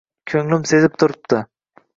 Ko‘nglim 0.31 0.65
sezib 0.71 0.97
turibdi... 1.05 1.45